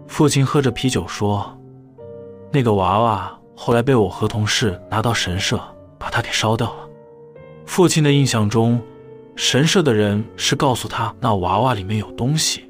[0.07, 1.57] 父亲喝着啤酒说
[2.51, 5.61] ：“那个娃娃后来被我和同事拿到神社，
[5.99, 6.89] 把它给烧掉了。”
[7.67, 8.81] 父亲的印象中。
[9.41, 12.68] 神社的人是告诉他那娃娃里面有东西，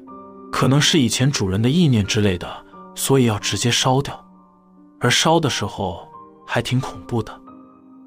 [0.51, 2.47] 可能是以前主人的意念之类的，
[2.95, 4.19] 所以要直接烧掉。
[4.99, 6.07] 而烧的时候
[6.45, 7.33] 还挺恐怖的。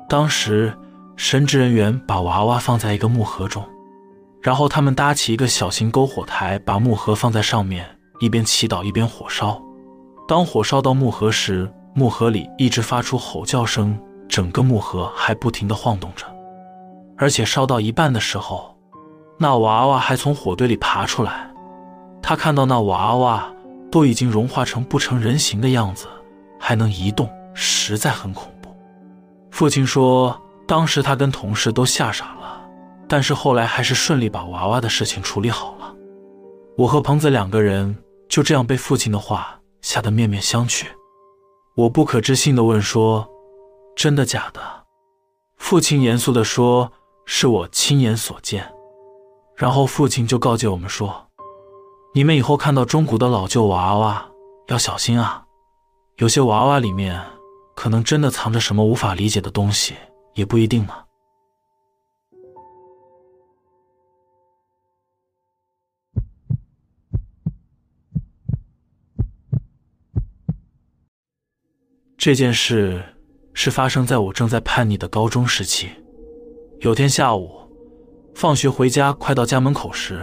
[0.09, 0.76] 当时
[1.16, 3.64] 神职人员把娃娃放在一个木盒中，
[4.42, 7.88] 然后他们搭起一个小型篝火台，把木盒放在上面，
[8.20, 9.62] 一边祈祷一边火烧。
[10.28, 16.26] 当火烧到木盒时，木盒里一直发出吼叫声，整个木盒还不停地晃动着。
[17.16, 18.76] 而且烧到一半的时候，
[19.38, 21.51] 那娃娃还从火堆里爬出来。
[22.22, 23.52] 他看到那娃娃
[23.90, 26.06] 都已经融化成不成人形的样子，
[26.58, 28.74] 还能移动，实在很恐怖。
[29.50, 32.62] 父亲说，当时他跟同事都吓傻了，
[33.06, 35.94] 但是后来还是顺利把娃娃的事情处理好了。
[36.78, 37.94] 我和彭子两个人
[38.28, 40.87] 就这样被父亲的话吓得面面相觑。
[41.74, 43.28] 我不可置信地问说
[43.96, 44.61] ：“真的假的？”
[45.58, 46.90] 父亲严肃地说。
[47.24, 48.68] 是我亲眼所见，
[49.56, 51.24] 然后父亲就告诫我们说
[52.14, 54.31] ：“你们以后看到中古的老旧娃娃
[54.68, 55.42] 要小心啊，
[56.18, 57.18] 有些娃娃里面
[57.75, 59.94] 可能真的藏着什么无法理解的东西，
[60.35, 60.92] 也不一定呢。”
[72.18, 73.03] 这件事
[73.55, 75.88] 是发生在我正在叛逆的高中时期。
[76.81, 77.51] 有天下午，
[78.35, 80.22] 放学回家，快到家门口时，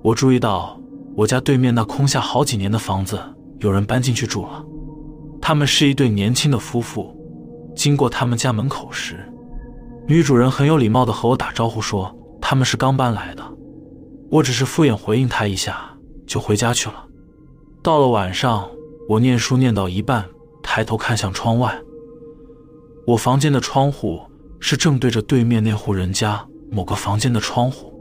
[0.00, 0.80] 我注意到
[1.18, 3.18] 我家对面那空下好几年的房子
[3.58, 4.64] 有人搬进去住了。
[5.40, 7.12] 他们是一对年轻的夫妇。
[7.74, 9.16] 经过他们家门口时，
[10.06, 13.42] 女主人很有礼貌地和我打招呼说他们是刚搬来的。
[14.30, 15.90] 我只是敷衍回应她一下，
[16.24, 17.04] 就回家去了。
[17.82, 18.68] 到了晚上，
[19.08, 20.24] 我念书念到一半，
[20.62, 21.76] 抬头看向窗外，
[23.08, 24.20] 我房间的窗户。
[24.60, 27.97] 是正对着对面那户人家某个房间的窗户，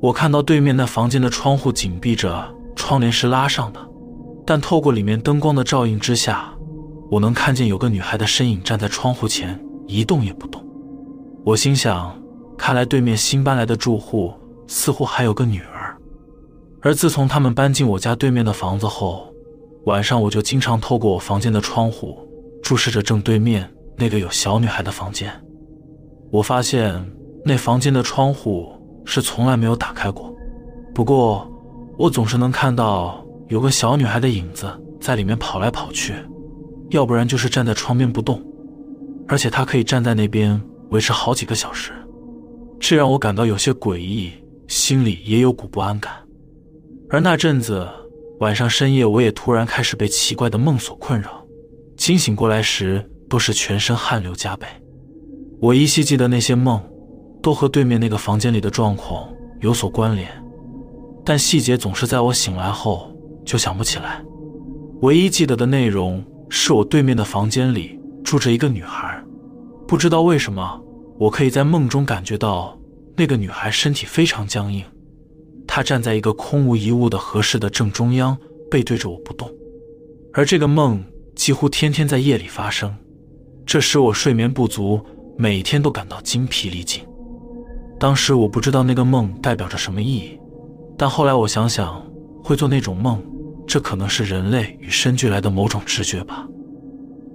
[0.00, 3.80] 我看到对面那房间的窗户紧闭着，窗帘是拉上的，
[4.46, 6.54] 但透过里面灯光的照映之下，
[7.10, 10.64] 我能看见有个女孩的身影站在窗户前，一动也不动。
[11.44, 12.18] 我心想，
[12.56, 14.32] 看来对面新搬来的住户
[14.66, 15.94] 似乎还有个女儿，
[16.80, 19.30] 而自从他们搬进我家对面的房子后，
[19.84, 22.18] 晚上我就经常透过我房间的窗户，
[22.62, 25.30] 注视着正对面那个有小女孩的房间。
[26.30, 27.04] 我发现
[27.44, 28.72] 那房间的窗户
[29.10, 30.32] 是从来没有打开过，
[30.94, 31.50] 不过
[31.98, 34.70] 我总是能看到有个小女孩的影子
[35.00, 36.14] 在里面跑来跑去，
[36.90, 38.40] 要不然就是站在窗边不动，
[39.26, 41.90] 而且她可以站在那边维持好几个小时，
[42.78, 44.30] 这让我感到有些诡异，
[44.68, 46.12] 心里也有股不安感。
[47.08, 47.88] 而那阵子
[48.38, 51.44] 晚上深夜，我也突然开始被奇怪的梦所困扰，
[51.96, 54.68] 惊醒过来时都是全身汗流浃背。
[55.60, 56.80] 我依稀记得那些梦，
[57.42, 59.28] 都和对面那个房间里的状况
[59.60, 60.28] 有所关联，
[61.24, 63.10] 但细节总是在我醒来后
[63.44, 64.24] 就想不起来。
[65.02, 69.22] 唯一记得的内容是我对面的房间里住着一个女孩，
[69.86, 70.80] 不知道为什么，
[71.18, 72.78] 我可以在梦中感觉到
[73.16, 74.84] 那个女孩身体非常僵硬，
[75.66, 78.36] 她站在一个空无一物的合适的正中央，
[78.70, 79.50] 背对着我不动，
[80.34, 81.02] 而这个梦
[81.34, 82.94] 几乎天天在夜里发生，
[83.64, 85.00] 这使我睡眠不足。
[85.38, 87.02] 每天都感到精疲力尽。
[88.00, 90.40] 当时我不知道那个梦代表着什么意义，
[90.96, 92.02] 但后来我想想，
[92.42, 93.22] 会做那种梦，
[93.66, 96.48] 这可能是人类与生俱来的某种直觉吧。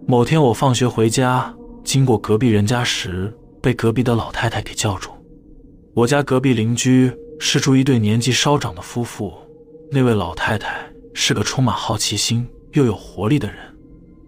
[0.07, 5.11] 某天我放学回家，经过隔壁人家时，被隔壁的老太太给叫住。
[5.93, 9.31] 我家隔壁邻居是住一对年纪稍长的夫妇，
[9.91, 13.57] 那位老太太是个充满好奇心又有活力的人，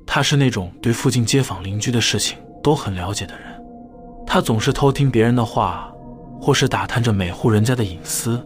[0.05, 3.59] 她是那种对附近街坊邻居的事情都很了解的人。
[4.27, 5.91] 她总是偷听别人的话，
[6.39, 8.45] 或是打探着每户人家的隐私，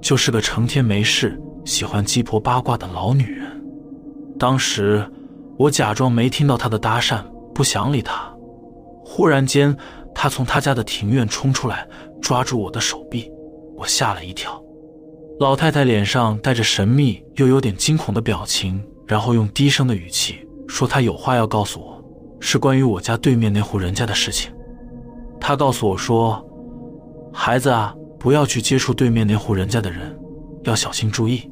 [0.00, 3.48] 就是个成天没事喜欢鸡婆八卦的老女人。
[4.38, 5.06] 当时
[5.56, 7.22] 我假装没听到她的搭讪，
[7.54, 8.32] 不想理她。
[9.04, 9.76] 忽然间，
[10.14, 11.86] 她从她家的庭院冲出来，
[12.20, 13.30] 抓住我的手臂，
[13.76, 14.60] 我吓了一跳。
[15.40, 22.02] 老太太脸上带着神秘又有点惊恐的表情，然后用低声的语气说：“她有话要告诉我，
[22.40, 24.52] 是关于我家对面那户人家的事情。
[25.40, 26.44] 她告诉我说，
[27.34, 30.16] 孩子啊，不要去接触对面那户人家的人，
[30.62, 31.50] 要小心注意，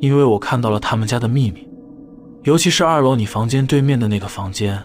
[0.00, 1.66] 因为我看到了他们家的秘密，
[2.42, 4.82] 尤其是二楼你房间对面的那个房间。”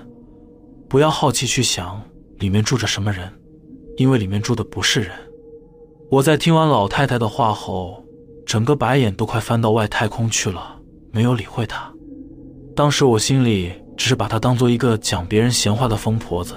[0.88, 2.02] 不要好奇去想
[2.40, 3.32] 里面住着什么人，
[3.96, 5.12] 因为里面住的不是人。
[6.10, 8.04] 我在听完老太太的话后，
[8.46, 10.76] 整个白眼都快翻到外太空去了，
[11.10, 11.90] 没有理会她。
[12.76, 16.56] 当时我心里只是把她当做一个讲别人闲话的疯婆子。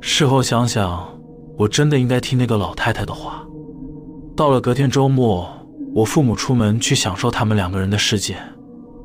[0.00, 1.15] 事后想想，
[1.58, 3.46] 我真的应该听那个老太太的话。
[4.36, 5.48] 到了隔天周末，
[5.94, 8.36] 我父母出门去享受他们两个人的世界，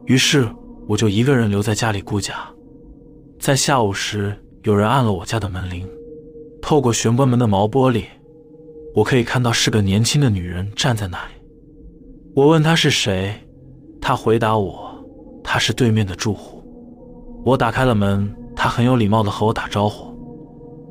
[0.05, 0.47] 于是
[0.87, 2.35] 我就一个人留在家里顾家。
[3.39, 5.87] 在下午时，有人按了我家的门铃。
[6.61, 8.03] 透过玄关门的毛玻璃，
[8.93, 11.33] 我可以看到是个年轻的女人站在那里。
[12.35, 13.33] 我问她是谁，
[13.99, 15.03] 她回答我，
[15.43, 16.61] 她是对面的住户。
[17.43, 20.10] 我打开了门，她很有礼貌地和我打招呼，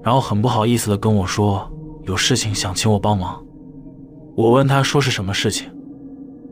[0.02, 1.70] 然后很不好意思地跟我说
[2.04, 3.44] 有事情想请我帮忙。
[4.36, 5.70] 我问他说是什么事情，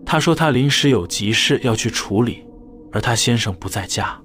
[0.04, 2.44] 他说他临时有急事要去处理，
[2.92, 4.18] 而她先生不在家。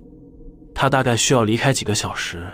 [0.75, 2.45] 他大概需要离开几个小时，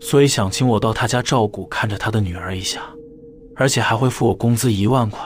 [0.00, 2.80] 所以想请我到他家照顾，看着他的女儿一下，
[3.54, 5.20] 而且还会付我工资一万块。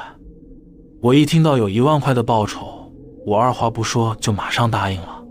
[1.00, 2.92] 我一听到有一万块的报酬，
[3.24, 5.24] 我二话不说就马上答应了。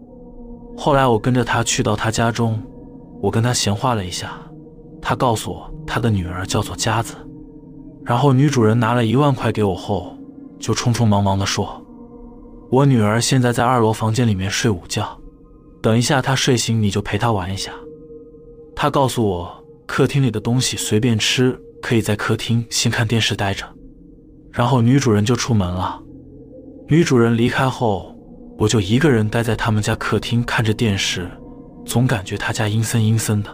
[0.78, 2.58] 后来我跟着他去到他家中，
[3.22, 4.40] 我跟他闲话了一下，
[5.02, 7.16] 他告诉我他的女儿叫做佳子，
[8.04, 10.18] 然后女主人拿了一万块给我后，
[10.60, 11.86] 就匆匆忙忙地说
[12.72, 15.18] ：“我女儿现在在二楼房间里面睡午觉。”
[15.82, 17.72] 等一下，她睡醒你就陪她玩一下。
[18.76, 23.66] 他告诉我，客厅里的东西随便吃，可以在客厅先看电视待着。
[24.52, 26.02] 然后女主人就出门了。
[26.88, 28.16] 女主人离开后，
[28.58, 31.30] 我就一个人待在他们家客厅看着电视，
[31.86, 33.50] 总感觉他家阴森阴森的。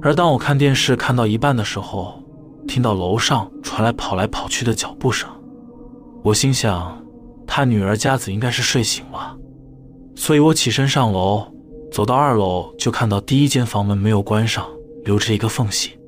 [0.00, 2.22] 而当我看电视看到一半的时候，
[2.66, 5.28] 听到楼上传来跑来跑去的脚步声，
[6.22, 7.02] 我心想，
[7.46, 9.36] 他女儿佳子应该是睡醒了。
[10.14, 11.46] 所以我起身上楼，
[11.90, 14.64] 走到二楼就看到第一间房门没有关上，
[15.04, 15.98] 留着一个缝隙，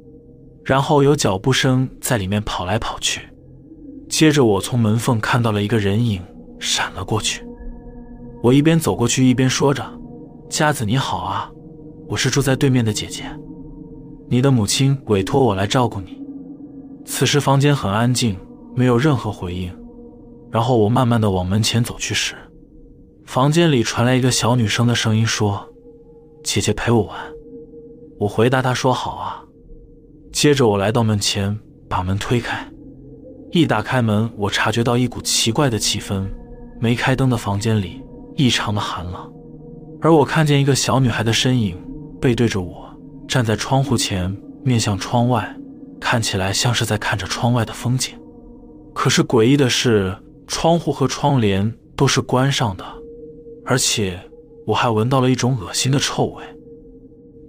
[0.64, 3.22] 然后有脚步声在里面跑来跑去。
[4.08, 6.22] 接着我从门缝看到了一个人影
[6.58, 7.44] 闪了过去。
[8.42, 9.84] 我一边走过去一边说着
[10.48, 11.50] ：“佳子你好啊，
[12.08, 13.24] 我是住在对面的姐姐，
[14.30, 16.16] 你的母亲委托我来照顾你。”
[17.04, 18.38] 此时房间很安静，
[18.74, 19.70] 没有任何回应。
[20.50, 22.34] 然后我慢慢的往门前走去时。
[23.26, 25.68] 房间里传来一个小女生的声音，说
[26.42, 27.16] ：“姐姐陪我玩。”
[28.18, 29.44] 我回答她说：“好啊。”
[30.32, 32.66] 接着我来到门前，把门推开。
[33.52, 36.24] 一打开门，我察觉到一股奇怪的气氛。
[36.78, 38.00] 没开灯的房间里
[38.36, 39.32] 异常的寒冷，
[40.00, 41.76] 而我看见一个小女孩的身影
[42.18, 42.79] 背对着我，
[43.30, 45.56] 站在窗户前，面向窗外，
[46.00, 48.18] 看起来像是在看着窗外的风景。
[48.92, 50.16] 可是诡异的是，
[50.48, 52.84] 窗户和窗帘都是关上的。
[53.64, 54.20] 而且
[54.66, 56.42] 我还闻到了一种恶心的臭味，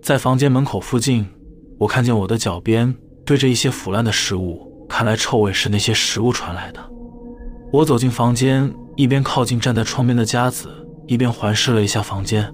[0.04, 1.26] 在房间门口附近，
[1.80, 2.94] 我看见我的脚边
[3.26, 6.80] 堆着一些腐烂的食物，看来臭味是那些食物传来的。
[7.74, 10.70] 我走进房间，一边靠近站在窗边的佳子，
[11.08, 12.54] 一边环视了一下房间。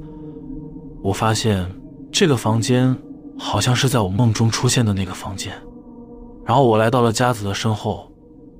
[1.04, 1.70] 我发现
[2.10, 2.98] 这个房间
[3.38, 5.54] 好像是在我梦中出现的那个房间。
[6.46, 8.12] 然后我来到了佳子的身后，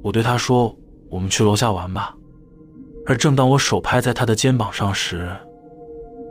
[0.02, 0.76] 我对她说
[1.10, 2.14] ：“我们去楼下玩吧。”
[3.06, 5.30] 而正当我手拍在他的肩膀上时，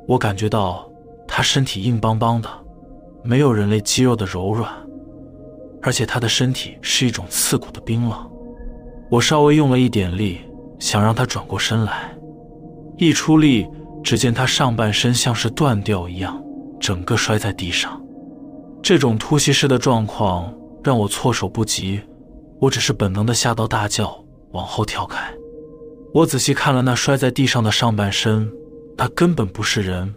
[0.07, 0.87] 我感觉到
[1.27, 2.49] 他身体硬邦邦的，
[3.25, 4.71] 没有人类肌肉的柔软，
[5.81, 8.31] 而且他的身体是一种刺骨的冰冷。
[9.11, 10.40] 我稍微用了一点力，
[10.79, 12.15] 想让他转过身来，
[12.99, 13.67] 一出力，
[14.05, 16.38] 只见他上半身像是断掉一样，
[16.79, 17.99] 整个摔在地上。
[18.83, 20.52] 这种突袭式的状况
[20.83, 22.00] 让我措手不及，
[22.60, 25.33] 我只是本能的吓到大叫，往后跳开。
[26.14, 28.50] 我仔细看了那摔在地上的上半身，
[28.96, 30.14] 那根本不是人，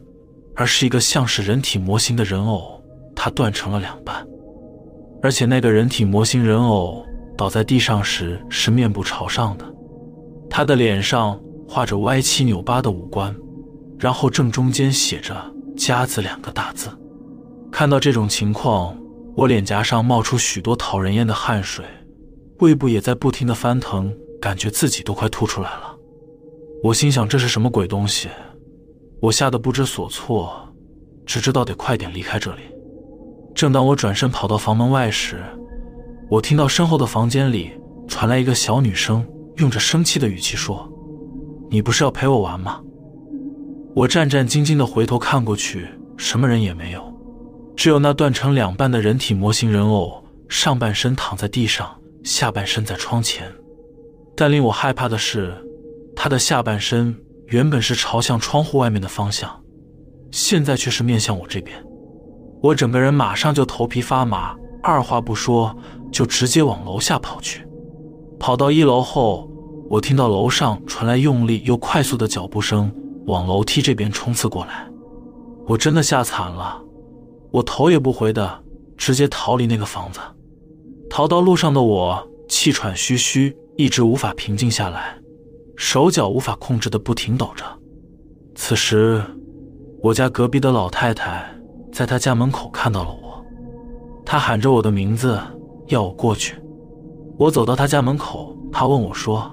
[0.55, 2.81] 而是一个像是人体模型的人偶，
[3.15, 4.25] 它断成了两半，
[5.21, 7.03] 而且那个人体模型人偶
[7.35, 9.65] 倒在地上时是面部朝上的，
[10.49, 13.35] 他的脸上画着歪七扭八的五官，
[13.97, 15.35] 然后正中间写着
[15.75, 16.89] “家子”两个大字。
[17.71, 18.97] 看到这种情况，
[19.35, 21.85] 我脸颊上冒出许多讨人厌的汗水，
[22.59, 24.13] 胃部也在不停的翻腾。
[24.41, 25.93] 感觉自己都快吐出来了，
[26.81, 28.29] 我心想这是什么鬼东西？
[29.19, 30.73] 我吓得不知所措，
[31.25, 32.61] 只知道得快点离开这里。
[33.53, 35.43] 正当我转身跑到房门外时，
[36.29, 37.71] 我听到身后的房间里
[38.07, 40.89] 传来一个小女生用着生气的语气说
[41.69, 42.81] ：“你不是要陪我玩吗？”
[43.93, 47.08] 我战战兢兢地回头看过去，什么人也没有，
[47.79, 51.89] 只有那断成两半的人体模型人偶，上半身躺在地上，
[52.25, 53.49] 下半身在窗前。
[54.35, 55.55] 但令我害怕的是，
[56.13, 57.15] 他的下半身
[57.45, 59.49] 原本是朝向窗户外面的方向，
[60.29, 61.81] 现在却是面向我这边。
[62.61, 64.53] 我整个人马上就头皮发麻，
[64.83, 65.73] 二话不说
[66.11, 67.65] 就直接往楼下跑去。
[68.37, 69.49] 跑到一楼后，
[69.89, 72.93] 我听到楼上传来用力又快速的脚步声，
[73.27, 74.85] 往楼梯这边冲刺过来。
[75.65, 76.83] 我真的吓惨了，
[77.51, 78.63] 我头也不回的
[78.97, 80.19] 直接逃离那个房子。
[81.09, 83.55] 逃到路上的我气喘吁吁。
[83.79, 85.17] 一直无法平静下来，
[85.77, 87.63] 手脚无法控制的不停抖着。
[88.53, 89.23] 此时，
[90.03, 91.49] 我家隔壁的老太太
[91.89, 93.45] 在她家门口看到了我，
[94.25, 95.39] 她喊着我的名字，
[95.87, 96.57] 要我过去。
[97.37, 99.49] 我走到她家门口，她问我说：“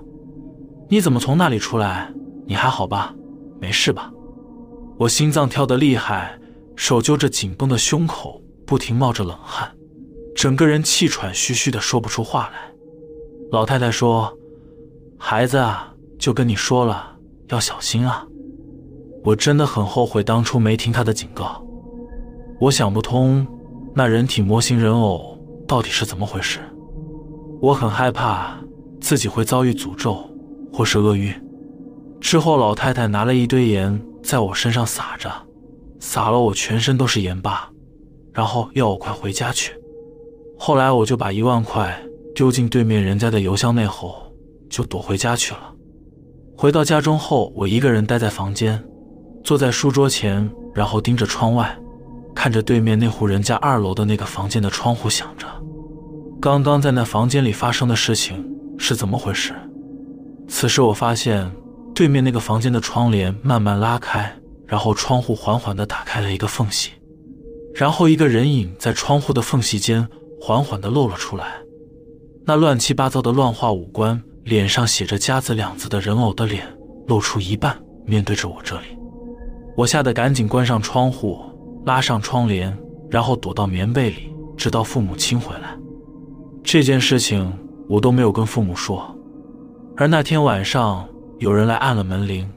[0.90, 2.12] 你怎么从那里出来？
[2.46, 3.14] 你还好吧？
[3.60, 4.10] 没事吧？”
[4.98, 6.36] 我心脏跳得厉害，
[6.76, 9.74] 手揪着紧绷的胸口，不停冒着冷汗，
[10.34, 12.70] 整个人气喘吁吁的说不出话来。
[13.50, 14.32] 老太太说
[15.18, 17.16] ：“孩子啊，就跟你说了，
[17.48, 18.26] 要小心啊！”
[19.24, 21.64] 我真的很后悔当初没听他的警告。
[22.60, 23.46] 我想不通，
[23.94, 26.60] 那人体模型人偶到底是怎么回事。
[27.60, 28.56] 我很害怕
[29.00, 30.18] 自己会遭遇诅咒
[30.72, 31.32] 或是厄运。
[32.20, 35.30] 之后，老太太拿了一堆盐在我身上撒着，
[36.00, 37.70] 撒了我全身都是盐巴，
[38.32, 39.72] 然后要我快回家去。
[40.58, 42.02] 后来，我就把一万块。
[42.34, 44.30] 丢进对面人家的邮箱内后，
[44.68, 45.72] 就躲回家去了。
[46.54, 48.84] 回到家中后，我一个人待在房间，
[49.42, 51.74] 坐在书桌前，然后盯着窗外，
[52.34, 55.46] 看着对面那户人家二楼的那个房间的窗户，想着
[56.38, 59.54] 刚刚在那房间里发生的事情是怎么回事。
[60.46, 61.50] 此时，我发现
[61.94, 64.30] 对面那个房间的窗帘慢慢拉开，
[64.66, 66.90] 然后窗户缓缓地打开了一个缝隙，
[67.74, 70.08] 然后一个人影在窗户的缝隙间
[70.40, 71.54] 缓缓地露了出来。
[72.44, 76.66] 那乱七八糟的乱画五官，脸上写着“家”字两字的人偶的脸
[77.06, 78.86] 露出一半，面对着我这里。
[79.76, 81.38] 我吓得赶紧关上窗户，
[81.84, 82.76] 拉上窗帘，
[83.10, 85.76] 然后躲到棉被里，直到父母亲回来。
[86.62, 87.52] 这件事情
[87.88, 89.14] 我都没有跟父母说。
[89.96, 91.08] 而那天晚上，
[91.38, 92.48] 有人来按了门铃，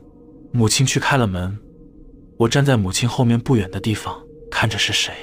[0.51, 1.57] 母亲去开了门。
[2.39, 4.17] 我站在母亲后面不远的地方，
[4.49, 5.13] 看着是谁。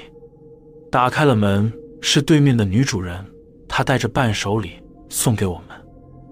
[0.92, 3.24] 打开了门，是对面的女主人。
[3.66, 4.72] 她带着伴手礼
[5.08, 5.68] 送给我们，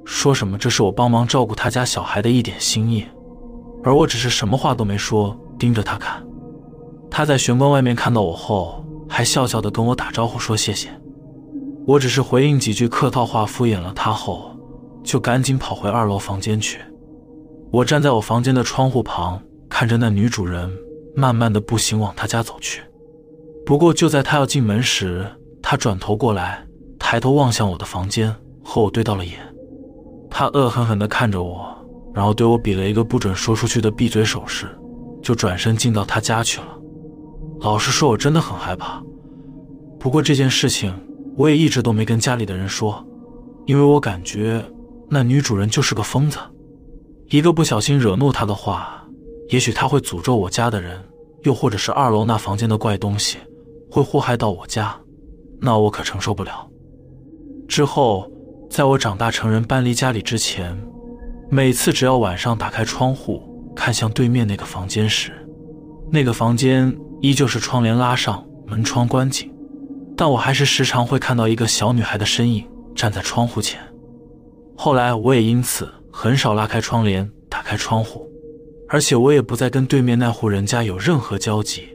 [0.05, 3.07] 说什么这是我帮忙照顾她家小孩的一点心意，
[3.82, 6.22] 而我只是什么话都没说，盯着他看。
[7.11, 10.91] 他在玄关外面看到我后，还笑笑的跟我打招呼说谢谢。
[11.87, 14.55] 我只是回应几句客套话，敷衍了他后，
[15.03, 16.78] 就赶紧跑回二楼房间去。
[17.72, 19.43] 我站在我房间的窗户旁，
[19.77, 20.70] 看着那女主人
[21.16, 22.81] 慢慢的步行往他家走去。
[23.66, 25.27] 不过就在他要进门时，
[25.61, 26.64] 他转头过来。
[26.97, 29.35] 抬头望向我的房间，和我对到了眼。
[30.31, 31.77] 他恶狠狠地看着我，
[32.14, 34.68] 然后对我比了一个不准说出去的闭嘴手势，
[35.20, 36.66] 就转身进到他家去了。
[37.59, 39.03] 老实说，我真的很害怕。
[39.99, 40.95] 不过这件事情
[41.37, 43.05] 我也一直都没跟家里的人说，
[43.66, 44.64] 因为我感觉
[45.11, 46.39] 那女主人就是个疯子，
[47.29, 49.04] 一个不小心惹怒她的话，
[49.49, 51.03] 也许他会诅咒我家的人，
[51.42, 53.38] 又或者是二楼那房间的怪东西
[53.90, 54.99] 会祸害到我家，
[55.61, 56.68] 那我可承受不了。
[57.68, 58.30] 之后，
[58.70, 60.76] 在我长大成人搬离家里之前，
[61.51, 63.42] 每次只要晚上打开窗户
[63.76, 65.32] 看向对面那个房间时，
[66.11, 69.53] 那个房间依旧是窗帘拉上，门窗关紧，
[70.16, 73.80] 但我还是时常会看到一个小女孩的身影站在窗户前。
[74.76, 78.28] 后来，我也因此很少拉开窗帘打开窗户，
[78.89, 81.89] 而且我也不再跟对面那户人家有任何交集，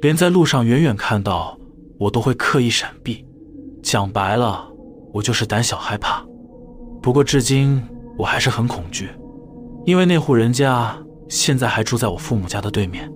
[0.00, 1.58] 连在路上远远看到
[1.98, 3.24] 我都会刻意闪避。
[3.82, 4.66] 讲白了。
[5.10, 6.22] 我就是胆小害怕，
[7.00, 7.82] 不过至今
[8.18, 9.08] 我还是很恐惧，
[9.86, 10.94] 因为那户人家
[11.30, 13.10] 现在还住在我父母家的对面。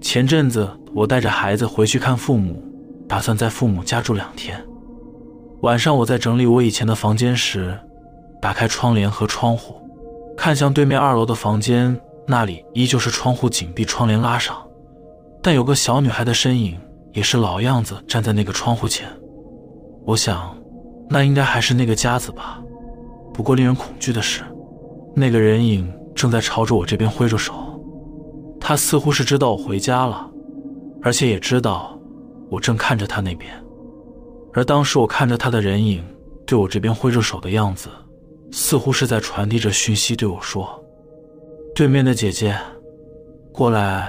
[0.00, 2.62] 前阵子我带着孩子回去看父母，
[3.08, 4.64] 打算在父母家住两天。
[5.62, 7.76] 晚上我在整理我以前的房间时，
[8.40, 9.74] 打开窗帘和窗户，
[10.36, 12.00] 看向对面二楼的房间，
[12.30, 14.56] 那里依旧是窗户紧闭窗帘拉上
[15.42, 16.78] 但有个小女孩的身影
[17.12, 19.08] 也是老样子站在那个窗户前。
[20.06, 20.56] 我想
[21.08, 22.62] 那应该还是那个夹子吧。
[23.34, 24.42] 不过令人恐惧的是
[25.16, 27.52] 那个人影正在朝着我这边挥着手。
[28.60, 30.30] 他似乎是知道我回家了
[31.02, 31.98] 而且也知道
[32.48, 33.52] 我正看着他那边。
[34.52, 36.04] 而当时我看着他的人影
[36.46, 37.88] 对我这边挥着手的样子
[38.52, 40.79] 似乎是在传递着讯息对我说
[41.80, 42.54] 对面的姐姐
[43.54, 44.06] 过来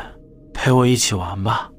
[0.54, 1.72] 陪我一起玩吧。